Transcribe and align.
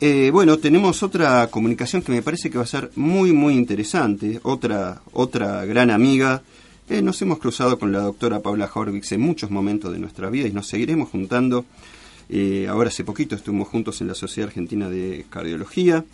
Eh, 0.00 0.30
bueno, 0.32 0.58
tenemos 0.58 1.02
otra 1.02 1.48
comunicación 1.48 2.02
que 2.02 2.12
me 2.12 2.22
parece 2.22 2.50
que 2.50 2.58
va 2.58 2.62
a 2.62 2.68
ser 2.68 2.92
muy, 2.94 3.32
muy 3.32 3.54
interesante. 3.54 4.38
Otra, 4.44 5.02
otra 5.10 5.64
gran 5.64 5.90
amiga. 5.90 6.40
Eh, 6.88 7.02
nos 7.02 7.20
hemos 7.20 7.40
cruzado 7.40 7.80
con 7.80 7.90
la 7.90 7.98
doctora 7.98 8.38
Paula 8.38 8.70
Horvix 8.72 9.10
en 9.10 9.22
muchos 9.22 9.50
momentos 9.50 9.92
de 9.92 9.98
nuestra 9.98 10.30
vida 10.30 10.46
y 10.46 10.52
nos 10.52 10.68
seguiremos 10.68 11.08
juntando. 11.08 11.64
Eh, 12.28 12.68
ahora 12.70 12.90
hace 12.90 13.02
poquito 13.02 13.34
estuvimos 13.34 13.66
juntos 13.66 14.00
en 14.00 14.06
la 14.06 14.14
Sociedad 14.14 14.46
Argentina 14.50 14.88
de 14.88 15.26
Cardiología. 15.28 16.04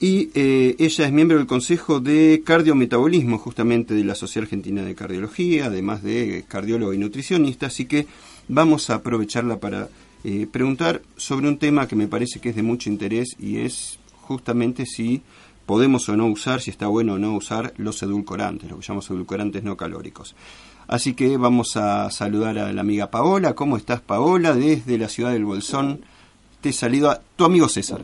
Y 0.00 0.30
ella 0.34 1.06
es 1.06 1.12
miembro 1.12 1.38
del 1.38 1.46
Consejo 1.46 2.00
de 2.00 2.42
Cardiometabolismo, 2.44 3.38
justamente 3.38 3.94
de 3.94 4.02
la 4.02 4.16
Sociedad 4.16 4.46
Argentina 4.46 4.82
de 4.82 4.96
Cardiología, 4.96 5.66
además 5.66 6.02
de 6.02 6.44
cardiólogo 6.48 6.92
y 6.92 6.98
nutricionista. 6.98 7.66
Así 7.66 7.84
que 7.84 8.08
vamos 8.48 8.90
a 8.90 8.96
aprovecharla 8.96 9.60
para 9.60 9.88
eh, 10.24 10.46
preguntar 10.50 11.02
sobre 11.16 11.48
un 11.48 11.58
tema 11.58 11.88
que 11.88 11.96
me 11.96 12.08
parece 12.08 12.40
que 12.40 12.50
es 12.50 12.56
de 12.56 12.62
mucho 12.62 12.88
interés 12.88 13.36
y 13.38 13.58
es 13.58 13.98
justamente 14.20 14.86
si 14.86 15.22
podemos 15.66 16.08
o 16.08 16.16
no 16.16 16.26
usar, 16.26 16.60
si 16.60 16.70
está 16.70 16.86
bueno 16.86 17.14
o 17.14 17.18
no 17.18 17.34
usar 17.34 17.72
los 17.76 18.02
edulcorantes, 18.02 18.70
lo 18.70 18.76
que 18.78 18.82
llamamos 18.82 19.10
edulcorantes 19.10 19.62
no 19.62 19.76
calóricos. 19.76 20.34
Así 20.88 21.14
que 21.14 21.36
vamos 21.36 21.76
a 21.76 22.10
saludar 22.10 22.58
a 22.58 22.72
la 22.72 22.80
amiga 22.80 23.10
Paola. 23.10 23.54
¿Cómo 23.54 23.76
estás, 23.76 24.00
Paola? 24.00 24.52
Desde 24.52 24.98
la 24.98 25.08
ciudad 25.08 25.32
del 25.32 25.44
Bolsón 25.44 26.04
te 26.60 26.72
saluda 26.72 27.20
tu 27.36 27.44
amigo 27.44 27.68
César. 27.68 28.00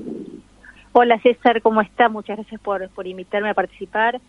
Hola, 0.92 1.20
César, 1.20 1.62
¿cómo 1.62 1.80
está? 1.80 2.08
Muchas 2.08 2.38
gracias 2.38 2.60
por, 2.60 2.88
por 2.90 3.06
invitarme 3.06 3.50
a 3.50 3.54
participar. 3.54 4.20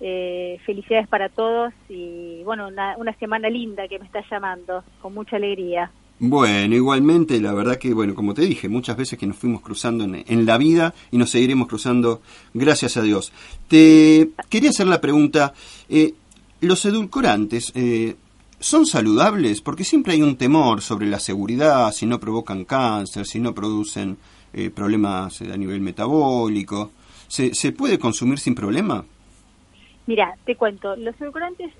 Eh, 0.00 0.60
felicidades 0.64 1.08
para 1.08 1.28
todos 1.28 1.72
y, 1.88 2.42
bueno, 2.44 2.68
una, 2.68 2.96
una 2.98 3.12
semana 3.14 3.48
linda 3.48 3.88
que 3.88 3.98
me 3.98 4.06
está 4.06 4.22
llamando, 4.30 4.84
con 5.00 5.14
mucha 5.14 5.36
alegría. 5.36 5.90
Bueno, 6.20 6.74
igualmente, 6.74 7.40
la 7.40 7.52
verdad 7.52 7.78
que, 7.78 7.94
bueno, 7.94 8.14
como 8.16 8.34
te 8.34 8.42
dije, 8.42 8.68
muchas 8.68 8.96
veces 8.96 9.16
que 9.16 9.26
nos 9.26 9.36
fuimos 9.36 9.62
cruzando 9.62 10.02
en, 10.04 10.46
la 10.46 10.58
vida 10.58 10.92
y 11.12 11.16
nos 11.16 11.30
seguiremos 11.30 11.68
cruzando, 11.68 12.22
gracias 12.54 12.96
a 12.96 13.02
Dios. 13.02 13.32
Te 13.68 14.30
quería 14.48 14.70
hacer 14.70 14.88
la 14.88 15.00
pregunta, 15.00 15.54
eh, 15.88 16.14
¿los 16.60 16.84
edulcorantes 16.84 17.70
eh, 17.76 18.16
son 18.58 18.84
saludables? 18.84 19.60
Porque 19.60 19.84
siempre 19.84 20.14
hay 20.14 20.22
un 20.22 20.36
temor 20.36 20.82
sobre 20.82 21.06
la 21.06 21.20
seguridad, 21.20 21.92
si 21.92 22.04
no 22.04 22.18
provocan 22.18 22.64
cáncer, 22.64 23.24
si 23.24 23.38
no 23.38 23.54
producen 23.54 24.16
eh, 24.52 24.70
problemas 24.70 25.40
a 25.42 25.56
nivel 25.56 25.80
metabólico. 25.80 26.90
¿Se, 27.28 27.54
¿Se 27.54 27.70
puede 27.70 27.96
consumir 27.96 28.40
sin 28.40 28.56
problema? 28.56 29.04
Mira, 30.08 30.34
te 30.46 30.56
cuento, 30.56 30.96
los 30.96 31.14
edulcorantes, 31.20 31.70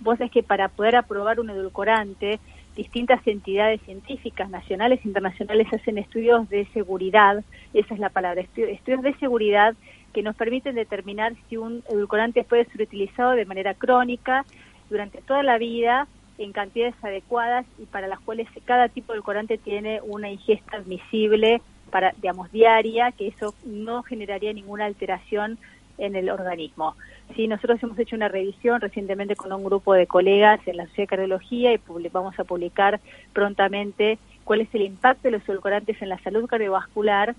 vos 0.00 0.18
sabés 0.18 0.30
que 0.30 0.42
para 0.42 0.68
poder 0.68 0.94
aprobar 0.94 1.40
un 1.40 1.48
edulcorante, 1.50 2.38
distintas 2.78 3.20
entidades 3.26 3.80
científicas 3.82 4.48
nacionales 4.48 5.00
e 5.04 5.08
internacionales 5.08 5.66
hacen 5.72 5.98
estudios 5.98 6.48
de 6.48 6.64
seguridad, 6.66 7.42
esa 7.74 7.92
es 7.92 7.98
la 7.98 8.08
palabra, 8.08 8.40
estudios 8.40 9.02
de 9.02 9.14
seguridad 9.14 9.74
que 10.12 10.22
nos 10.22 10.36
permiten 10.36 10.76
determinar 10.76 11.34
si 11.48 11.56
un 11.56 11.82
edulcorante 11.88 12.44
puede 12.44 12.66
ser 12.66 12.82
utilizado 12.82 13.32
de 13.32 13.46
manera 13.46 13.74
crónica 13.74 14.46
durante 14.90 15.20
toda 15.22 15.42
la 15.42 15.58
vida 15.58 16.06
en 16.38 16.52
cantidades 16.52 16.94
adecuadas 17.02 17.66
y 17.80 17.86
para 17.86 18.06
las 18.06 18.20
cuales 18.20 18.46
cada 18.64 18.88
tipo 18.88 19.12
de 19.12 19.16
edulcorante 19.16 19.58
tiene 19.58 20.00
una 20.02 20.30
ingesta 20.30 20.76
admisible 20.76 21.60
para 21.90 22.12
digamos 22.22 22.52
diaria, 22.52 23.10
que 23.10 23.26
eso 23.26 23.54
no 23.66 24.04
generaría 24.04 24.52
ninguna 24.52 24.84
alteración 24.84 25.58
en 25.98 26.16
el 26.16 26.30
organismo. 26.30 26.96
Sí, 27.36 27.46
nosotros 27.46 27.82
hemos 27.82 27.98
hecho 27.98 28.16
una 28.16 28.28
revisión 28.28 28.80
recientemente 28.80 29.36
con 29.36 29.52
un 29.52 29.64
grupo 29.64 29.94
de 29.94 30.06
colegas 30.06 30.60
en 30.66 30.78
la 30.78 30.86
Sociedad 30.86 31.04
de 31.04 31.08
Cardiología 31.08 31.72
y 31.74 31.80
vamos 32.10 32.38
a 32.38 32.44
publicar 32.44 33.00
prontamente 33.32 34.18
cuál 34.44 34.62
es 34.62 34.74
el 34.74 34.82
impacto 34.82 35.24
de 35.24 35.32
los 35.32 35.48
edulcorantes 35.48 36.00
en 36.00 36.08
la 36.08 36.18
salud 36.20 36.46
cardiovascular 36.46 37.34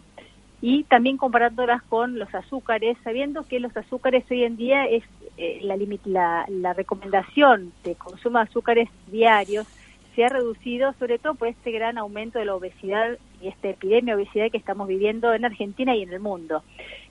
y 0.62 0.84
también 0.84 1.18
comparándolas 1.18 1.82
con 1.84 2.20
los 2.20 2.34
azúcares, 2.36 2.98
sabiendo 3.04 3.44
que 3.44 3.60
los 3.60 3.76
azúcares 3.76 4.26
hoy 4.30 4.44
en 4.44 4.58
día 4.58 4.86
es 4.86 5.04
eh, 5.38 5.60
la, 5.64 5.78
la, 6.06 6.46
la 6.50 6.74
recomendación 6.74 7.72
de 7.84 7.96
consumo 7.96 8.40
de 8.40 8.44
azúcares 8.44 8.90
diarios 9.08 9.66
se 10.20 10.26
ha 10.26 10.28
reducido 10.28 10.92
sobre 11.00 11.18
todo 11.18 11.36
por 11.36 11.48
este 11.48 11.72
gran 11.72 11.98
aumento 11.98 12.40
de 12.40 12.46
la 12.46 12.54
obesidad 12.54 13.18
y 13.42 13.48
esta 13.48 13.70
epidemia 13.70 14.18
de 14.18 14.24
obesidad 14.24 14.52
que 14.52 14.58
estamos 14.58 14.86
viviendo 14.90 15.34
en 15.34 15.46
Argentina 15.46 15.96
y 15.96 16.04
en 16.04 16.12
el 16.12 16.20
mundo. 16.20 16.62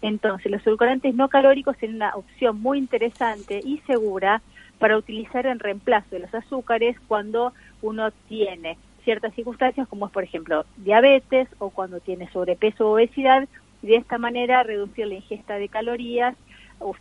Entonces, 0.03 0.53
los 0.53 0.61
edulcorantes 0.67 1.15
no 1.15 1.31
calóricos 1.31 1.75
son 1.81 1.95
una 1.95 2.15
opción 2.15 2.61
muy 2.61 2.77
interesante 2.77 3.63
y 3.65 3.79
segura 3.87 4.43
para 4.79 4.99
utilizar 4.99 5.47
en 5.47 5.59
reemplazo 5.59 6.09
de 6.11 6.19
los 6.19 6.35
azúcares 6.35 6.99
cuando 7.09 7.55
uno 7.81 8.11
tiene 8.29 8.77
ciertas 9.05 9.35
circunstancias 9.35 9.89
como 9.89 10.09
es, 10.09 10.13
por 10.13 10.25
ejemplo, 10.25 10.67
diabetes 10.77 11.49
o 11.61 11.71
cuando 11.71 12.01
tiene 12.01 12.31
sobrepeso 12.31 12.91
o 12.91 12.93
obesidad, 12.93 13.49
y 13.83 13.87
de 13.87 13.97
esta 13.97 14.19
manera 14.19 14.65
reducir 14.65 15.07
la 15.07 15.15
ingesta 15.15 15.55
de 15.55 15.71
calorías 15.71 16.37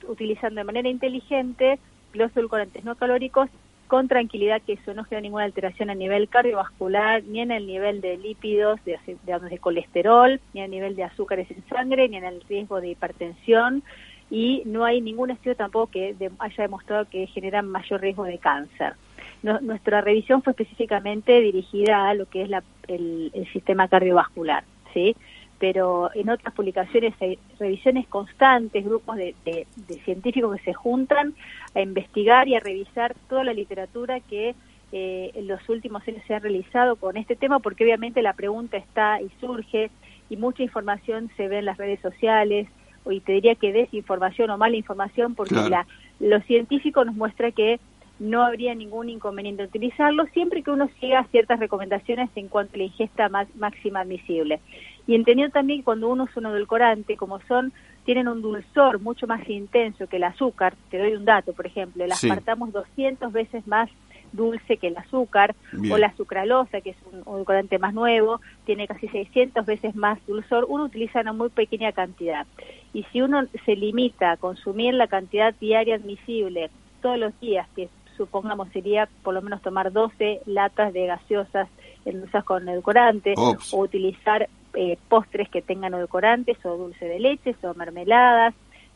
utilizando 0.07 0.62
de 0.62 0.63
manera 0.63 0.88
inteligente 0.88 1.79
los 2.13 2.31
edulcorantes 2.31 2.85
no 2.85 2.96
calóricos 2.96 3.50
con 3.87 4.07
tranquilidad 4.07 4.61
que 4.61 4.73
eso 4.73 4.93
no 4.93 5.03
genera 5.03 5.21
ninguna 5.21 5.45
alteración 5.45 5.89
a 5.89 5.95
nivel 5.95 6.29
cardiovascular, 6.29 7.23
ni 7.23 7.41
en 7.41 7.51
el 7.51 7.65
nivel 7.65 8.01
de 8.01 8.17
lípidos, 8.17 8.83
de, 8.85 8.99
de, 9.23 9.57
colesterol, 9.59 10.39
ni 10.53 10.61
a 10.61 10.67
nivel 10.67 10.95
de 10.95 11.03
azúcares 11.03 11.49
en 11.51 11.63
sangre, 11.69 12.07
ni 12.09 12.17
en 12.17 12.25
el 12.25 12.41
riesgo 12.41 12.81
de 12.81 12.89
hipertensión, 12.89 13.83
y 14.29 14.63
no 14.65 14.83
hay 14.83 15.01
ningún 15.01 15.31
estudio 15.31 15.55
tampoco 15.55 15.91
que 15.91 16.15
haya 16.39 16.63
demostrado 16.63 17.05
que 17.09 17.27
generan 17.27 17.67
mayor 17.67 18.01
riesgo 18.01 18.25
de 18.25 18.37
cáncer. 18.37 18.93
nuestra 19.41 20.01
revisión 20.01 20.41
fue 20.41 20.51
específicamente 20.51 21.39
dirigida 21.39 22.09
a 22.09 22.13
lo 22.13 22.25
que 22.25 22.41
es 22.41 22.49
la, 22.49 22.63
el, 22.87 23.31
el 23.33 23.51
sistema 23.53 23.87
cardiovascular, 23.87 24.63
¿sí? 24.93 25.15
Pero 25.59 26.12
en 26.13 26.29
otras 26.29 26.53
publicaciones 26.53 27.13
hay 27.19 27.40
revisiones 27.59 28.07
constantes, 28.07 28.85
grupos 28.85 29.18
de, 29.18 29.68
científicos 30.06 30.56
que 30.57 30.63
se 30.63 30.73
juntan 30.73 31.34
a 31.73 31.81
investigar 31.81 32.47
y 32.47 32.56
a 32.56 32.59
revisar 32.59 33.16
toda 33.28 33.44
la 33.44 33.53
literatura 33.53 34.19
que 34.19 34.56
eh, 34.91 35.31
en 35.34 35.47
los 35.47 35.67
últimos 35.67 36.07
años 36.07 36.22
se 36.28 36.35
ha 36.35 36.40
realizado 36.40 36.96
con 36.96 37.17
este 37.17 37.35
tema, 37.35 37.59
porque 37.59 37.84
obviamente 37.84 38.22
la 38.22 38.34
pregunta 38.34 38.78
está 38.78 39.22
y 39.22 39.29
surge 39.41 39.90
y 40.29 40.38
mucha 40.38 40.63
información 40.63 41.29
se 41.35 41.47
ve 41.47 41.59
en 41.59 41.66
las 41.66 41.78
redes 41.78 42.00
sociales, 42.01 42.67
y 43.09 43.22
te 43.22 43.34
diría 43.34 43.56
que 43.56 43.72
desinformación 43.72 44.50
o 44.50 44.57
mala 44.57 44.75
información, 44.75 45.35
porque 45.35 45.56
la, 45.56 45.88
lo 46.19 46.41
científico 46.41 47.06
nos 47.06 47.16
muestra 47.16 47.51
que 47.51 47.79
no 48.19 48.44
habría 48.44 48.73
ningún 48.73 49.09
inconveniente 49.09 49.63
en 49.63 49.69
utilizarlo 49.69 50.25
siempre 50.33 50.63
que 50.63 50.72
uno 50.72 50.89
siga 51.00 51.23
ciertas 51.31 51.59
recomendaciones 51.59 52.29
en 52.35 52.47
cuanto 52.47 52.75
a 52.75 52.78
la 52.78 52.83
ingesta 52.85 53.29
más, 53.29 53.47
máxima 53.55 54.01
admisible. 54.01 54.59
Y 55.05 55.16
entendiendo 55.16 55.53
también 55.53 55.79
que 55.79 55.85
cuando 55.85 56.09
uno 56.09 56.23
usa 56.23 56.41
un 56.41 56.47
edulcorante, 56.47 57.16
como 57.16 57.39
son, 57.41 57.72
tienen 58.05 58.28
un 58.28 58.41
dulzor 58.41 59.00
mucho 59.00 59.28
más 59.28 59.47
intenso 59.50 60.07
que 60.07 60.17
el 60.17 60.23
azúcar, 60.23 60.75
te 60.89 60.97
doy 60.97 61.13
un 61.13 61.25
dato, 61.25 61.53
por 61.53 61.67
ejemplo, 61.67 62.03
el 62.03 62.11
aspartamo 62.11 62.67
es 62.67 62.73
200 62.73 63.31
veces 63.31 63.67
más 63.67 63.89
dulce 64.34 64.78
que 64.78 64.88
el 64.88 64.97
azúcar, 64.97 65.55
o 65.89 65.97
la 65.97 66.13
sucralosa, 66.16 66.81
que 66.81 66.91
es 66.91 66.97
un 67.11 67.22
edulcorante 67.22 67.79
más 67.79 67.94
nuevo, 67.94 68.41
tiene 68.66 68.88
casi 68.88 69.07
600 69.07 69.66
veces 69.66 69.95
más 69.95 70.19
dulzor, 70.28 70.66
uno 70.67 70.85
utiliza 70.85 71.22
una 71.22 71.34
muy 71.34 71.49
pequeña 71.49 71.91
cantidad. 71.94 72.45
Y 72.93 73.03
si 73.11 73.22
uno 73.22 73.46
se 73.66 73.75
limita 73.75 74.31
a 74.31 74.37
consumir 74.37 74.93
la 74.93 75.08
cantidad 75.08 75.53
diaria 75.59 75.96
admisible 75.96 76.69
todos 77.02 77.17
los 77.17 77.40
días, 77.40 77.67
que 77.75 77.90
supongamos 78.17 78.69
sería 78.69 79.08
por 79.23 79.34
lo 79.34 79.41
menos 79.41 79.61
tomar 79.61 79.91
12 79.91 80.41
latas 80.46 80.93
de 80.93 81.05
gaseosas 81.05 81.69
endulzadas 82.05 82.46
con 82.46 82.67
edulcorante 82.67 83.34
o 83.37 83.78
utilizar 83.79 84.49
eh, 84.73 84.97
postres 85.09 85.49
que 85.49 85.61
tengan 85.61 85.93
edulcorantes 85.93 86.58
o 86.66 86.78
dulce 86.78 87.05
de 87.05 87.19
leche 87.19 87.55
o 87.64 87.73
mermeladas. 87.73 88.53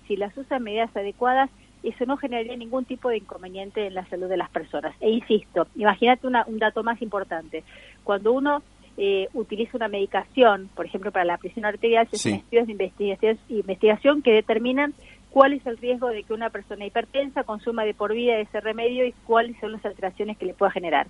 Si 0.08 0.16
las 0.16 0.36
usan 0.38 0.64
medidas 0.64 0.96
adecuadas, 0.96 1.50
eso 1.84 2.06
no 2.06 2.18
generaría 2.18 2.56
ningún 2.58 2.86
tipo 2.86 3.10
de 3.10 3.18
inconveniente 3.18 3.88
en 3.88 3.96
la 3.96 4.06
salud 4.08 4.28
de 4.28 4.38
las 4.38 4.50
personas. 4.50 4.96
E 5.00 5.10
insisto, 5.10 5.68
imagínate 5.76 6.28
un 6.28 6.60
dato 6.60 6.84
más 6.84 7.02
importante. 7.02 7.64
Cuando 8.04 8.34
uno 8.34 8.62
eh, 8.98 9.30
utiliza 9.34 9.78
una 9.78 9.88
medicación, 9.88 10.70
por 10.76 10.86
ejemplo, 10.86 11.12
para 11.12 11.26
la 11.26 11.38
presión 11.38 11.66
arterial, 11.66 12.08
se 12.12 12.18
hacen 12.18 12.36
estudios 12.36 12.68
de 12.68 12.72
investigación, 12.74 13.40
investigación 13.50 14.22
que 14.22 14.34
determinan 14.34 14.94
cuál 15.32 15.54
es 15.54 15.66
el 15.66 15.78
riesgo 15.78 16.10
de 16.10 16.24
que 16.24 16.34
una 16.34 16.50
persona 16.50 16.86
hipertensa 16.86 17.44
consuma 17.44 17.84
de 17.86 17.94
por 17.94 18.14
vida 18.14 18.38
ese 18.38 18.60
remedio 18.60 19.06
y 19.06 19.14
cuáles 19.26 19.60
son 19.60 19.72
las 19.72 19.86
alteraciones 19.86 20.38
que 20.38 20.46
le 20.46 20.54
pueda 20.54 20.72
generar. 20.72 21.08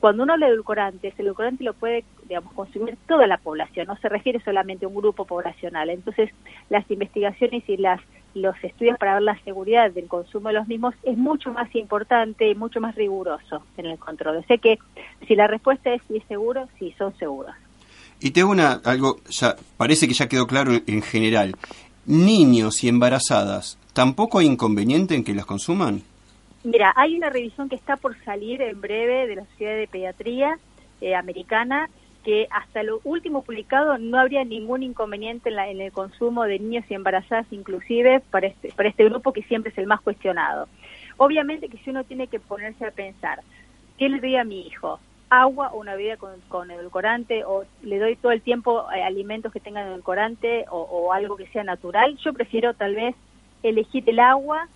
cuando 0.00 0.24
uno 0.24 0.32
habla 0.32 0.46
de 0.46 0.54
edulcorantes, 0.54 1.14
el 1.16 1.26
edulcorante 1.26 1.62
lo 1.62 1.74
puede, 1.74 2.04
digamos, 2.28 2.52
consumir 2.54 2.96
toda 3.06 3.28
la 3.28 3.38
población, 3.38 3.86
no 3.86 3.96
se 3.98 4.08
refiere 4.08 4.40
solamente 4.40 4.84
a 4.84 4.88
un 4.88 4.96
grupo 4.96 5.24
poblacional. 5.24 5.90
Entonces, 5.90 6.30
las 6.70 6.90
investigaciones 6.90 7.62
y 7.68 7.76
las 7.76 8.00
los 8.34 8.56
estudios 8.62 8.98
para 8.98 9.14
ver 9.14 9.22
la 9.22 9.38
seguridad 9.44 9.90
del 9.90 10.08
consumo 10.08 10.48
de 10.48 10.54
los 10.54 10.66
mismos 10.66 10.94
es 11.02 11.16
mucho 11.16 11.52
más 11.52 11.72
importante 11.74 12.48
y 12.48 12.54
mucho 12.54 12.80
más 12.80 12.94
riguroso 12.94 13.62
en 13.76 13.86
el 13.86 13.98
control. 13.98 14.44
Sé 14.48 14.58
que 14.58 14.78
si 15.26 15.34
la 15.34 15.46
respuesta 15.46 15.92
es 15.92 16.02
si 16.08 16.16
es 16.16 16.24
seguro, 16.28 16.68
sí, 16.78 16.94
son 16.96 17.16
seguros. 17.18 17.54
Y 18.20 18.30
tengo 18.30 18.50
una, 18.50 18.80
algo, 18.84 19.18
ya 19.28 19.56
parece 19.76 20.06
que 20.06 20.14
ya 20.14 20.28
quedó 20.28 20.46
claro 20.46 20.72
en 20.86 21.02
general. 21.02 21.54
Niños 22.06 22.82
y 22.82 22.88
embarazadas, 22.88 23.78
¿tampoco 23.92 24.40
hay 24.40 24.46
inconveniente 24.46 25.14
en 25.14 25.22
que 25.22 25.34
las 25.34 25.46
consuman? 25.46 26.02
Mira, 26.64 26.92
hay 26.96 27.16
una 27.16 27.30
revisión 27.30 27.68
que 27.68 27.76
está 27.76 27.96
por 27.96 28.16
salir 28.24 28.60
en 28.60 28.80
breve 28.80 29.28
de 29.28 29.36
la 29.36 29.44
Sociedad 29.46 29.76
de 29.76 29.86
Pediatría 29.86 30.58
eh, 31.00 31.14
Americana 31.14 31.88
que 32.24 32.46
hasta 32.50 32.82
lo 32.82 33.00
último 33.04 33.42
publicado 33.42 33.98
no 33.98 34.18
habría 34.18 34.44
ningún 34.44 34.82
inconveniente 34.82 35.48
en, 35.48 35.56
la, 35.56 35.70
en, 35.70 35.80
el 35.80 35.92
consumo 35.92 36.44
de 36.44 36.58
niños 36.58 36.84
y 36.88 36.94
embarazadas 36.94 37.46
inclusive 37.52 38.20
para 38.30 38.46
este, 38.48 38.72
para 38.72 38.88
este 38.88 39.04
grupo 39.04 39.32
que 39.32 39.42
siempre 39.42 39.72
es 39.72 39.78
el 39.78 39.86
más 39.86 40.00
cuestionado. 40.00 40.68
Obviamente 41.16 41.68
que 41.68 41.78
si 41.78 41.90
uno 41.90 42.04
tiene 42.04 42.28
que 42.28 42.40
ponerse 42.40 42.84
a 42.84 42.90
pensar, 42.90 43.42
¿qué 43.98 44.08
le 44.08 44.20
doy 44.20 44.36
a 44.36 44.44
mi 44.44 44.66
hijo? 44.66 45.00
Agua 45.32 45.70
o 45.72 45.80
una 45.80 45.94
bebida 45.94 46.16
con, 46.48 46.70
edulcorante 46.70 47.44
o 47.44 47.64
le 47.82 47.98
doy 47.98 48.16
todo 48.16 48.32
el 48.32 48.42
tiempo 48.42 48.86
eh, 48.92 49.02
alimentos 49.02 49.50
que 49.52 49.60
tengan 49.60 49.88
edulcorante 49.88 50.66
o, 50.70 50.80
o, 50.82 51.12
algo 51.12 51.36
que 51.36 51.46
sea 51.48 51.64
natural, 51.64 52.18
yo 52.18 52.34
prefiero 52.34 52.74
tal 52.74 52.94
vez 52.94 53.14
elegir 53.62 54.04
el 54.08 54.18
agua 54.18 54.68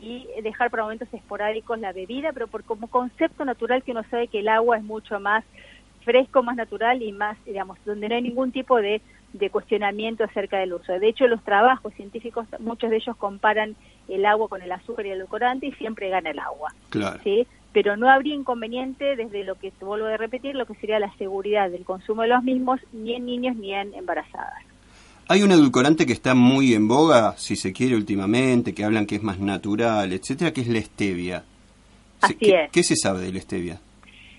y 0.00 0.26
dejar 0.42 0.70
por 0.70 0.82
momentos 0.82 1.08
esporádicos 1.12 1.78
la 1.78 1.92
bebida, 1.92 2.32
pero 2.32 2.46
por 2.46 2.64
como 2.64 2.88
concepto 2.88 3.44
natural 3.44 3.82
que 3.82 3.92
uno 3.92 4.02
sabe 4.10 4.28
que 4.28 4.40
el 4.40 4.48
agua 4.48 4.76
es 4.76 4.84
mucho 4.84 5.18
más 5.18 5.44
fresco, 6.04 6.42
más 6.42 6.56
natural 6.56 7.02
y 7.02 7.12
más, 7.12 7.42
digamos, 7.44 7.78
donde 7.84 8.08
no 8.08 8.14
hay 8.16 8.22
ningún 8.22 8.52
tipo 8.52 8.78
de, 8.78 9.00
de 9.32 9.50
cuestionamiento 9.50 10.24
acerca 10.24 10.58
del 10.58 10.74
uso. 10.74 10.92
De 10.92 11.08
hecho, 11.08 11.26
los 11.26 11.42
trabajos 11.42 11.94
científicos, 11.94 12.46
muchos 12.58 12.90
de 12.90 12.96
ellos 12.96 13.16
comparan 13.16 13.76
el 14.08 14.26
agua 14.26 14.48
con 14.48 14.60
el 14.60 14.72
azúcar 14.72 15.06
y 15.06 15.10
el 15.10 15.18
edulcorante 15.18 15.66
y 15.66 15.72
siempre 15.72 16.08
gana 16.10 16.30
el 16.30 16.38
agua. 16.40 16.74
Claro. 16.90 17.20
¿sí? 17.22 17.46
Pero 17.72 17.96
no 17.96 18.10
habría 18.10 18.34
inconveniente 18.34 19.16
desde 19.16 19.44
lo 19.44 19.54
que, 19.54 19.70
te 19.70 19.84
vuelvo 19.84 20.06
a 20.06 20.16
repetir, 20.16 20.54
lo 20.54 20.66
que 20.66 20.74
sería 20.74 20.98
la 20.98 21.12
seguridad 21.16 21.70
del 21.70 21.84
consumo 21.84 22.22
de 22.22 22.28
los 22.28 22.42
mismos, 22.42 22.80
ni 22.92 23.14
en 23.14 23.26
niños 23.26 23.56
ni 23.56 23.72
en 23.72 23.94
embarazadas. 23.94 24.62
Hay 25.28 25.42
un 25.42 25.52
edulcorante 25.52 26.04
que 26.04 26.12
está 26.12 26.34
muy 26.34 26.74
en 26.74 26.88
boga, 26.88 27.34
si 27.38 27.56
se 27.56 27.72
quiere 27.72 27.96
últimamente, 27.96 28.74
que 28.74 28.84
hablan 28.84 29.06
que 29.06 29.16
es 29.16 29.22
más 29.22 29.38
natural, 29.38 30.12
etcétera, 30.12 30.52
que 30.52 30.60
es 30.60 30.68
la 30.68 30.80
stevia. 30.80 31.44
Así 32.20 32.34
¿Qué, 32.34 32.64
es. 32.64 32.70
¿Qué 32.70 32.82
se 32.82 32.96
sabe 32.96 33.20
de 33.20 33.32
la 33.32 33.40
stevia? 33.40 33.80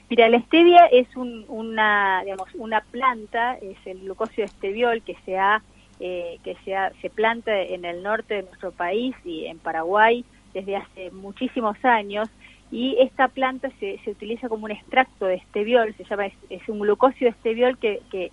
Mira, 0.10 0.30
la 0.30 0.40
stevia 0.42 0.86
es 0.92 1.08
un, 1.16 1.46
una, 1.48 2.22
digamos, 2.24 2.48
una 2.56 2.82
planta, 2.82 3.56
es 3.56 3.78
el 3.86 4.02
glucosio 4.02 4.46
esteviol 4.46 5.02
que 5.02 5.16
se 5.26 5.38
ha, 5.40 5.64
eh, 6.00 6.38
que 6.44 6.56
se, 6.64 6.76
ha, 6.76 6.92
se 7.02 7.10
planta 7.10 7.60
en 7.60 7.86
el 7.86 8.04
norte 8.04 8.36
de 8.36 8.44
nuestro 8.44 8.72
país 8.72 9.16
y 9.26 9.46
en 9.46 9.58
Paraguay 9.58 10.24
desde 10.54 10.76
hace 10.76 11.10
muchísimos 11.12 11.84
años 11.84 12.30
y 12.74 12.98
esta 13.00 13.28
planta 13.28 13.70
se, 13.80 14.00
se 14.04 14.10
utiliza 14.10 14.50
como 14.50 14.66
un 14.66 14.72
extracto 14.72 15.28
de 15.28 15.36
esteviol, 15.36 15.94
se 15.96 16.06
llama, 16.06 16.26
es, 16.26 16.68
un 16.68 16.80
glucosio 16.80 17.30
esteviol 17.30 17.78
que, 17.78 18.02
que 18.10 18.32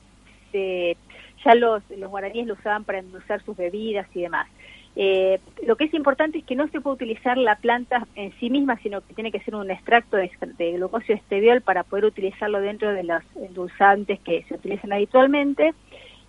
se 0.51 0.97
ya 1.45 1.55
los, 1.55 1.83
los 1.91 2.11
guaraníes 2.11 2.47
lo 2.47 2.55
usaban 2.55 2.85
para 2.85 3.01
endulzar 3.01 3.43
sus 3.45 3.55
bebidas 3.55 4.07
y 4.15 4.23
demás. 4.23 4.49
Eh, 4.97 5.41
lo 5.67 5.77
que 5.77 5.85
es 5.85 5.95
importante 5.95 6.39
es 6.39 6.45
que 6.45 6.57
no 6.57 6.69
se 6.69 6.81
puede 6.81 6.95
utilizar 6.95 7.37
la 7.37 7.57
planta 7.57 8.07
en 8.15 8.33
sí 8.41 8.49
misma, 8.49 8.79
sino 8.79 9.03
que 9.03 9.13
tiene 9.13 9.31
que 9.31 9.41
ser 9.41 9.55
un 9.55 9.71
extracto 9.71 10.17
de, 10.17 10.31
de 10.57 10.73
glucosio 10.73 11.15
esteviol 11.15 11.61
para 11.61 11.83
poder 11.83 12.07
utilizarlo 12.07 12.63
dentro 12.63 12.95
de 12.95 13.03
los 13.03 13.23
endulzantes 13.37 14.21
que 14.21 14.45
se 14.45 14.55
utilizan 14.55 14.95
habitualmente 14.95 15.75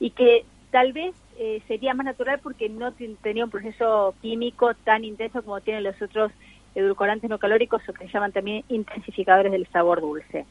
y 0.02 0.10
que 0.10 0.44
tal 0.70 0.92
vez 0.92 1.16
eh, 1.40 1.62
sería 1.68 1.94
más 1.94 2.06
natural 2.06 2.40
porque 2.44 2.68
no 2.68 2.94
tenía 3.22 3.46
un 3.46 3.52
proceso 3.52 4.14
químico 4.22 4.74
tan 4.74 5.06
intenso 5.06 5.44
como 5.44 5.62
tienen 5.62 5.84
los 5.84 6.02
otros 6.02 6.32
edulcorantes 6.76 7.30
no 7.30 7.38
calóricos 7.38 7.88
o 7.88 7.94
que 7.94 8.06
se 8.06 8.14
llaman 8.14 8.32
también 8.32 8.64
intensificadores 8.70 9.52
del 9.52 9.68
sabor 9.68 10.02
dulce. 10.02 10.46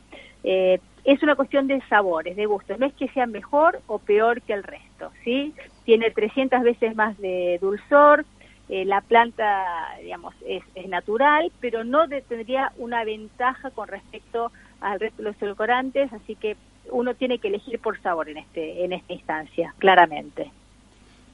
Eh, 0.45 0.81
es 1.05 1.23
una 1.23 1.35
cuestión 1.35 1.67
de 1.67 1.81
sabores, 1.89 2.37
de 2.37 2.47
gustos. 2.47 2.79
No 2.79 2.87
es 2.87 2.95
que 2.95 3.09
sea 3.09 3.27
mejor 3.27 3.81
o 3.87 3.99
peor 3.99 4.43
que 4.43 4.53
el 4.53 4.63
resto, 4.63 5.11
¿sí? 5.25 5.55
Tiene 5.85 6.11
300 6.11 6.63
veces 6.63 6.95
más 6.95 7.17
de 7.19 7.59
dulzor, 7.61 8.25
eh, 8.69 8.85
la 8.85 9.01
planta, 9.01 9.97
digamos, 10.01 10.35
es, 10.47 10.63
natural, 10.89 11.51
pero 11.61 11.83
no 11.85 12.09
tendría 12.09 12.73
una 12.79 13.05
ventaja 13.05 13.71
con 13.71 13.89
respecto 13.89 14.53
al 14.81 15.01
resto 15.01 15.23
de 15.23 15.31
los 15.31 15.43
edulcorantes, 15.43 16.13
así 16.13 16.37
que 16.37 16.57
uno 16.91 17.15
tiene 17.15 17.39
que 17.39 17.49
elegir 17.49 17.79
por 17.81 18.01
sabor 18.01 18.29
en 18.29 18.39
este 18.39 18.85
en 18.85 18.93
esta 18.93 19.13
instancia, 19.13 19.75
claramente. 19.79 20.51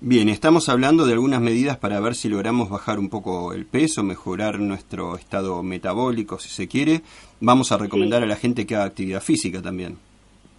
Bien, 0.08 0.28
estamos 0.28 0.68
hablando 0.68 1.04
de 1.04 1.14
algunas 1.14 1.40
medidas 1.40 1.78
para 1.78 1.98
ver 1.98 2.14
si 2.14 2.28
logramos 2.28 2.70
bajar 2.70 3.00
un 3.00 3.08
poco 3.10 3.52
el 3.52 3.66
peso, 3.66 4.04
mejorar 4.04 4.60
nuestro 4.60 5.16
estado 5.16 5.64
metabólico, 5.64 6.38
si 6.38 6.48
se 6.48 6.68
quiere. 6.68 7.00
Vamos 7.40 7.72
a 7.72 7.76
recomendar 7.76 8.20
Sí. 8.20 8.24
a 8.24 8.28
la 8.28 8.36
gente 8.36 8.66
que 8.66 8.76
haga 8.76 8.84
actividad 8.84 9.20
física 9.20 9.60
también. 9.60 9.98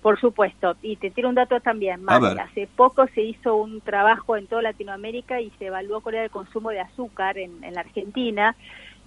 Por 0.01 0.19
supuesto, 0.19 0.75
y 0.81 0.97
te 0.97 1.11
tiro 1.11 1.29
un 1.29 1.35
dato 1.35 1.61
también 1.61 2.03
más. 2.03 2.19
ver. 2.19 2.41
Hace 2.41 2.67
poco 2.75 3.07
se 3.15 3.21
hizo 3.23 3.55
un 3.55 3.79
trabajo 3.79 4.35
en 4.35 4.47
toda 4.47 4.61
Latinoamérica 4.63 5.39
y 5.39 5.49
se 5.57 5.67
evaluó 5.67 6.01
cuál 6.01 6.15
era 6.15 6.23
el 6.25 6.29
consumo 6.29 6.71
de 6.71 6.81
azúcar 6.81 7.37
en, 7.37 7.63
en 7.63 7.73
la 7.73 7.81
Argentina 7.81 8.53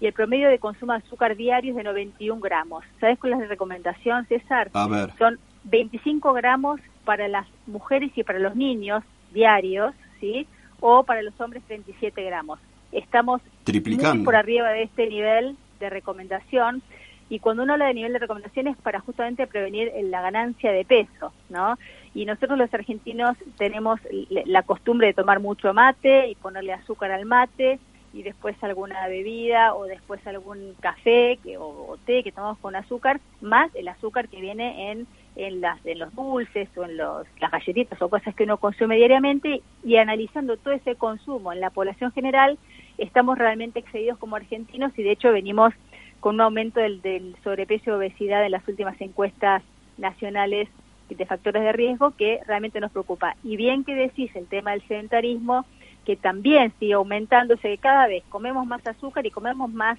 y 0.01 0.07
el 0.07 0.15
promedio 0.15 0.49
de 0.49 0.59
consumo 0.59 0.93
de 0.93 1.01
azúcar 1.01 1.37
diario 1.37 1.73
es 1.73 1.77
de 1.77 1.85
91 1.85 2.41
gramos. 2.41 2.83
¿Sabes 2.99 3.19
cuál 3.19 3.35
es 3.35 3.41
la 3.41 3.47
recomendación, 3.47 4.25
César? 4.25 4.71
A 4.73 4.89
ver, 4.89 5.13
Son 5.19 5.39
25 5.65 6.33
gramos 6.33 6.81
para 7.05 7.29
las 7.29 7.47
mujeres 7.67 8.11
y 8.17 8.23
para 8.23 8.39
los 8.39 8.57
niños 8.57 9.05
diarios, 9.35 9.95
¿sí? 10.21 10.47
O 10.81 11.05
para 11.05 11.23
los 11.23 11.39
hombres 11.41 11.63
37 11.67 12.23
gramos. 12.23 12.59
Estamos 12.93 13.41
muy 13.43 13.65
triplicando. 13.65 14.25
por 14.25 14.37
arriba 14.37 14.71
de 14.71 14.85
este 14.85 15.07
nivel 15.07 15.57
de 15.79 15.91
recomendación 15.91 16.83
y 17.29 17.39
cuando 17.39 17.63
uno 17.63 17.75
habla 17.75 17.87
de 17.87 17.95
nivel 17.95 18.13
de 18.13 18.19
recomendación 18.19 18.67
es 18.67 18.77
para 18.77 18.99
justamente 19.01 19.47
prevenir 19.47 19.93
la 20.03 20.21
ganancia 20.21 20.73
de 20.73 20.85
peso, 20.85 21.33
¿no? 21.49 21.79
Y 22.13 22.25
nosotros 22.25 22.59
los 22.59 22.75
argentinos 22.75 23.37
tenemos 23.57 24.01
la 24.47 24.65
costumbre 24.65 25.07
de 25.07 25.15
tomar 25.15 25.39
mucho 25.39 25.73
mate 25.73 26.29
y 26.29 26.35
ponerle 26.35 26.73
azúcar 26.73 27.13
al 27.13 27.27
mate 27.27 27.79
y 28.13 28.25
después 28.25 28.57
alguna 28.65 29.07
bebida 29.07 29.75
o 29.75 29.85
después 29.85 30.27
algún 30.27 30.75
café 30.81 31.39
que, 31.45 31.57
o, 31.57 31.67
o 31.67 31.97
té 32.05 32.25
que 32.25 32.33
tomamos 32.33 32.59
con 32.59 32.75
azúcar, 32.75 33.21
más 33.41 33.73
el 33.77 33.87
azúcar 33.87 34.29
que 34.29 34.41
viene 34.41 34.91
en, 34.91 35.07
en, 35.47 35.61
las, 35.61 35.85
en 35.87 35.99
los 35.99 36.15
dulces 36.15 36.69
o 36.77 36.85
en 36.85 36.97
los, 36.97 37.27
las 37.41 37.51
galletitas 37.51 38.01
o 38.03 38.09
cosas 38.09 38.35
que 38.35 38.45
uno 38.45 38.59
consume 38.59 38.97
diariamente 38.97 39.63
y 39.83 39.97
analizando 39.97 40.57
todo 40.57 40.75
ese 40.75 40.97
consumo 40.97 41.53
en 41.53 41.61
la 41.61 41.71
población 41.71 42.13
general, 42.13 42.59
estamos 42.99 43.39
realmente 43.39 43.79
excedidos 43.79 44.19
como 44.19 44.37
argentinos 44.37 44.93
y 44.99 45.03
de 45.03 45.13
hecho 45.13 45.33
venimos 45.33 45.73
con 46.21 46.35
un 46.35 46.43
aumento 46.43 46.81
del, 46.81 47.01
del 47.01 47.35
sobrepeso 47.43 47.91
y 47.91 47.95
obesidad 47.95 48.45
en 48.45 48.53
las 48.53 48.67
últimas 48.69 49.01
encuestas 49.01 49.63
nacionales 49.97 50.69
de 51.09 51.27
factores 51.27 51.63
de 51.63 51.73
riesgo 51.73 52.13
que 52.13 52.41
realmente 52.47 52.79
nos 52.79 52.93
preocupa. 52.93 53.35
Y 53.43 53.57
bien 53.57 53.85
que 53.85 53.95
decís 53.95 54.31
el 54.37 54.47
tema 54.47 54.73
del 54.73 54.87
sedentarismo, 54.87 55.65
que 56.05 56.17
también 56.17 56.73
sigue 56.79 56.93
aumentándose, 56.93 57.63
que 57.63 57.79
cada 57.79 58.07
vez 58.07 58.23
comemos 58.29 58.67
más 58.67 58.87
azúcar 58.87 59.27
y 59.27 59.31
comemos 59.31 59.73
más, 59.73 59.99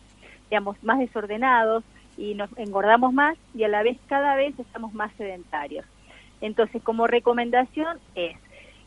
digamos, 0.50 0.82
más 0.84 1.00
desordenados 1.00 1.84
y 2.18 2.36
nos 2.36 2.50
engordamos 2.58 3.14
más 3.14 3.38
y 3.54 3.64
a 3.64 3.68
la 3.68 3.84
vez 3.84 3.98
cada 4.08 4.36
vez 4.36 4.58
estamos 4.60 4.94
más 4.94 5.12
sedentarios. 5.18 5.86
Entonces, 6.42 6.82
como 6.82 7.08
recomendación 7.08 8.00
es, 8.16 8.36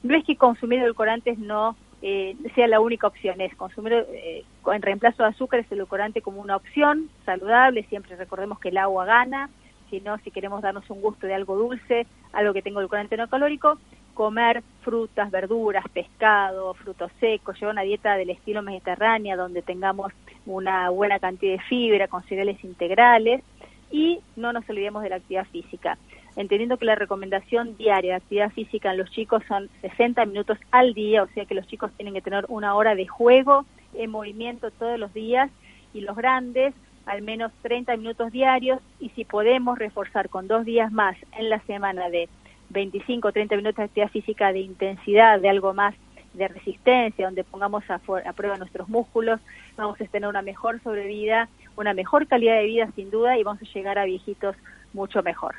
no 0.03 0.15
es 0.15 0.25
que 0.25 0.37
consumir 0.37 0.81
edulcorantes 0.81 1.39
no 1.39 1.77
eh, 2.03 2.37
sea 2.55 2.69
la 2.69 2.81
única 2.81 3.07
opción, 3.07 3.41
es 3.41 3.55
consumir 3.55 4.05
eh, 4.13 4.45
en 4.67 4.83
reemplazo 4.83 5.23
de 5.23 5.31
azúcar 5.31 5.61
es 5.61 5.73
edulcorante 5.73 6.21
como 6.21 6.41
una 6.41 6.57
opción 6.57 7.09
saludable, 7.25 7.85
siempre 7.85 8.17
recordemos 8.17 8.59
que 8.59 8.69
el 8.69 8.77
agua 8.77 9.07
gana, 9.07 9.49
si 9.89 10.01
no, 10.01 10.19
si 10.19 10.31
queremos 10.31 10.61
darnos 10.61 10.89
un 10.91 11.01
gusto 11.01 11.27
de 11.27 11.35
algo 11.35 11.57
dulce, 11.57 12.07
algo 12.33 12.53
que 12.53 12.61
tenga 12.61 12.81
edulcorante 12.81 13.17
no 13.17 13.29
calórico, 13.29 13.79
comer 14.15 14.63
frutas, 14.83 15.31
verduras, 15.31 15.85
pescado, 15.93 16.75
frutos 16.75 17.11
secos, 17.21 17.59
llevar 17.59 17.75
una 17.75 17.83
dieta 17.83 18.17
del 18.17 18.31
estilo 18.31 18.63
mediterránea 18.63 19.37
donde 19.37 19.63
tengamos 19.63 20.13
una 20.47 20.91
buena 20.91 21.19
cantidad 21.19 21.53
de 21.53 21.63
fibra 21.63 22.09
con 22.09 22.23
cereales 22.25 22.63
integrales 22.65 23.43
y 23.91 24.21
no 24.37 24.53
nos 24.53 24.69
olvidemos 24.69 25.03
de 25.03 25.11
la 25.11 25.17
actividad 25.17 25.47
física. 25.47 25.99
Entendiendo 26.37 26.79
que 26.79 26.85
la 26.85 26.97
recomendación 26.97 27.77
diaria 27.77 28.13
de 28.13 28.17
actividad 28.17 28.51
física 28.51 28.91
en 28.91 28.99
los 28.99 29.11
chicos 29.11 29.43
son 29.47 29.69
60 29.83 30.25
minutos 30.27 30.59
al 30.71 30.95
día, 30.95 31.23
o 31.23 31.29
sea 31.29 31.45
que 31.45 31.55
los 31.55 31.67
chicos 31.67 31.93
tienen 31.97 32.15
que 32.15 32.23
tener 32.23 32.45
una 32.49 32.75
hora 32.75 32.95
de 32.95 33.07
juego 33.07 33.65
en 33.95 34.11
movimiento 34.11 34.71
todos 34.71 34.99
los 34.99 35.15
días 35.15 35.51
y 35.93 36.01
los 36.01 36.17
grandes 36.17 36.75
al 37.07 37.23
menos 37.23 37.53
30 37.63 37.97
minutos 37.97 38.33
diarios 38.33 38.81
y 38.99 39.11
si 39.11 39.25
podemos 39.25 39.79
reforzar 39.79 40.29
con 40.29 40.49
dos 40.49 40.65
días 40.65 40.91
más 40.91 41.17
en 41.39 41.51
la 41.51 41.61
semana 41.61 42.09
de 42.09 42.29
25 42.71 43.29
o 43.29 43.33
30 43.33 43.57
minutos 43.57 43.77
de 43.77 43.85
actividad 43.85 44.11
física 44.11 44.53
de 44.53 44.61
intensidad, 44.61 45.41
de 45.41 45.49
algo 45.49 45.75
más 45.75 45.95
de 46.35 46.49
resistencia, 46.49 47.27
donde 47.27 47.45
pongamos 47.45 47.85
a, 47.89 47.95
a, 47.95 48.33
prueba 48.33 48.57
nuestros 48.57 48.89
músculos, 48.89 49.41
vamos 49.77 50.01
a 50.01 50.05
tener 50.05 50.29
una 50.29 50.43
mejor 50.43 50.83
sobrevida, 50.83 51.49
una 51.77 51.95
mejor 51.95 52.27
calidad 52.27 52.57
de 52.57 52.65
vida 52.65 52.91
sin 52.97 53.11
duda 53.11 53.39
y 53.39 53.45
vamos 53.45 53.63
a 53.63 53.73
llegar 53.73 53.99
a 53.99 54.05
viejitos 54.05 54.57
mucho 54.93 55.23
mejor. 55.23 55.55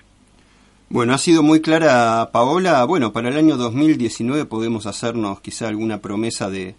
Bueno, 0.89 1.13
ha 1.13 1.17
sido 1.17 1.41
muy 1.41 1.61
clara 1.61 2.29
Paola. 2.31 2.83
Bueno, 2.85 3.11
para 3.11 3.29
el 3.29 3.37
año 3.37 3.57
2019 3.57 4.45
podemos 4.45 4.85
hacernos 4.85 5.41
quizá 5.41 5.67
alguna 5.67 5.99
promesa 5.99 6.49
de 6.49 6.75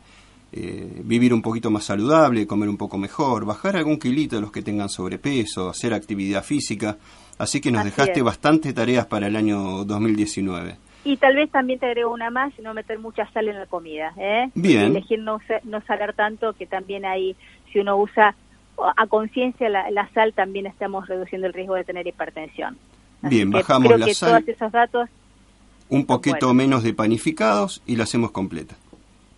eh, 0.53 1.03
vivir 1.05 1.35
un 1.35 1.43
poquito 1.43 1.71
más 1.71 1.85
saludable, 1.85 2.47
comer 2.47 2.69
un 2.69 2.77
poco 2.77 2.99
mejor, 2.99 3.45
bajar 3.45 3.77
algún 3.77 3.99
kilito 3.99 4.37
de 4.37 4.43
los 4.43 4.53
que 4.53 4.63
tengan 4.63 4.89
sobrepeso, 4.89 5.69
hacer 5.69 5.93
actividad 5.93 6.43
física. 6.43 6.97
Así 7.39 7.61
que 7.61 7.71
nos 7.71 7.85
dejaste 7.85 8.23
bastante 8.23 8.73
tareas 8.73 9.07
para 9.07 9.27
el 9.27 9.37
año 9.37 9.85
2019. 9.85 10.77
Y 11.05 11.19
tal 11.19 11.37
vez 11.37 11.51
también 11.51 11.79
te 11.79 11.87
agrego 11.87 12.13
una 12.13 12.31
más, 12.31 12.53
no 12.61 12.75
meter 12.75 12.99
mucha 12.99 13.31
sal 13.33 13.49
en 13.49 13.59
la 13.59 13.67
comida. 13.67 14.13
¿eh? 14.17 14.51
Bien. 14.55 14.85
Elegir 14.85 15.21
no, 15.21 15.41
no 15.65 15.81
salar 15.83 16.15
tanto, 16.15 16.55
que 16.55 16.67
también 16.67 17.05
ahí, 17.05 17.37
si 17.73 17.79
uno 17.79 17.97
usa 17.97 18.35
a 18.77 19.07
conciencia 19.07 19.69
la, 19.69 19.91
la, 19.91 20.09
sal, 20.11 20.33
también 20.33 20.67
estamos 20.67 21.07
reduciendo 21.07 21.47
el 21.47 21.53
riesgo 21.53 21.75
de 21.75 21.85
tener 21.85 22.07
hipertensión. 22.07 22.77
Bien, 23.23 23.51
bajamos 23.51 23.89
creo 23.89 23.99
la 23.99 24.07
que 24.07 24.15
sal. 24.15 24.45
Todos 24.45 24.57
esos 24.57 24.73
datos. 24.73 25.09
Un 25.89 26.07
poquito 26.07 26.53
menos 26.55 26.83
de 26.83 26.93
panificados 26.93 27.83
y 27.87 27.97
la 27.97 28.05
hacemos 28.05 28.33
completa. 28.33 28.75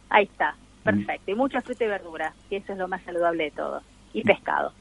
Ahí 0.08 0.24
está, 0.24 0.56
perfecto. 0.96 1.30
Y 1.30 1.34
mucha 1.34 1.60
fruta 1.60 1.84
y 1.84 1.88
verdura, 1.88 2.34
que 2.48 2.56
eso 2.56 2.72
es 2.72 2.78
lo 2.78 2.88
más 2.88 3.02
saludable 3.04 3.44
de 3.44 3.50
todo. 3.50 3.80
Y 4.12 4.22
pescado. 4.22 4.72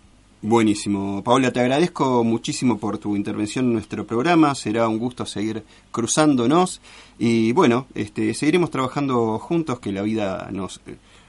Buenísimo. 0.41 1.23
Paula, 1.23 1.51
te 1.51 1.59
agradezco 1.59 2.23
muchísimo 2.23 2.77
por 2.77 2.97
tu 2.99 3.15
intervención 3.15 3.65
en 3.65 3.73
nuestro 3.73 4.05
programa. 4.05 4.53
Será 4.55 4.87
un 4.87 4.99
gusto 4.99 5.25
seguir 5.25 5.63
cruzándonos. 5.91 6.79
Y 7.17 7.51
bueno, 7.53 7.87
este, 7.95 8.33
seguiremos 8.33 8.69
trabajando 8.69 9.39
juntos, 9.39 9.79
que 9.79 9.91
la 9.91 10.03
vida 10.03 10.49
nos, 10.51 10.79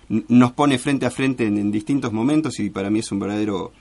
nos 0.09 0.53
pone 0.53 0.79
frente 0.79 1.07
a 1.07 1.11
frente 1.11 1.47
en, 1.47 1.59
en 1.59 1.73
distintos 1.73 2.13
momentos 2.13 2.61
y 2.61 2.71
para 2.71 2.91
mí 2.91 2.99
es 2.99 3.11
un 3.11 3.19
verdadero 3.19 3.73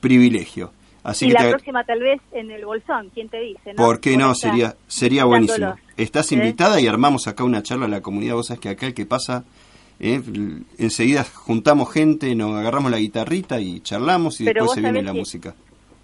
privilegio. 0.00 0.72
Así 1.06 1.26
y 1.26 1.28
que 1.28 1.34
la 1.34 1.42
te... 1.42 1.50
próxima 1.50 1.84
tal 1.84 2.00
vez 2.00 2.20
en 2.32 2.50
el 2.50 2.64
bolsón, 2.64 3.10
¿quién 3.14 3.28
te 3.28 3.38
dice? 3.38 3.74
¿no? 3.74 3.76
¿Por 3.76 4.00
qué 4.00 4.16
no? 4.16 4.34
Sería, 4.34 4.74
sería 4.88 5.24
buenísimo. 5.24 5.76
Estás 5.96 6.32
¿Eh? 6.32 6.34
invitada 6.34 6.80
y 6.80 6.88
armamos 6.88 7.28
acá 7.28 7.44
una 7.44 7.62
charla 7.62 7.86
a 7.86 7.88
la 7.88 8.00
comunidad. 8.00 8.34
Vos 8.34 8.48
sabés 8.48 8.60
que 8.60 8.68
acá 8.70 8.86
el 8.86 8.94
que 8.94 9.06
pasa, 9.06 9.44
eh, 9.98 10.22
enseguida 10.78 11.24
juntamos 11.24 11.92
gente, 11.92 12.34
nos 12.34 12.54
agarramos 12.54 12.90
la 12.90 12.98
guitarrita 12.98 13.60
y 13.60 13.80
charlamos 13.80 14.40
y 14.40 14.44
Pero 14.44 14.64
después 14.64 14.74
se 14.74 14.80
viene 14.82 15.02
la 15.02 15.12
música. 15.12 15.54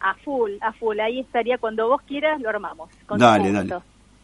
A 0.00 0.14
full, 0.14 0.52
a 0.60 0.72
full. 0.72 0.98
Ahí 1.00 1.20
estaría 1.20 1.58
cuando 1.58 1.88
vos 1.88 2.02
quieras, 2.02 2.40
lo 2.40 2.48
armamos. 2.48 2.90
Con 3.06 3.18
Dale, 3.18 3.52
dale. 3.52 3.76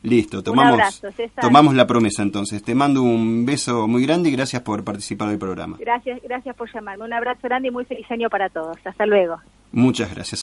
Listo, 0.02 0.42
tomamos, 0.44 0.74
abrazo, 0.74 1.08
tomamos 1.40 1.74
la 1.74 1.86
promesa 1.86 2.22
entonces. 2.22 2.62
Te 2.62 2.74
mando 2.74 3.02
un 3.02 3.44
beso 3.44 3.88
muy 3.88 4.06
grande 4.06 4.28
y 4.28 4.32
gracias 4.32 4.62
por 4.62 4.84
participar 4.84 5.28
del 5.28 5.38
programa. 5.38 5.76
Gracias, 5.80 6.20
gracias 6.22 6.54
por 6.54 6.72
llamarme. 6.72 7.04
Un 7.04 7.12
abrazo 7.12 7.40
grande 7.42 7.68
y 7.68 7.70
muy 7.72 7.84
feliz 7.84 8.08
año 8.10 8.30
para 8.30 8.48
todos. 8.48 8.76
Hasta 8.84 9.06
luego. 9.06 9.38
Muchas 9.72 10.14
gracias. 10.14 10.36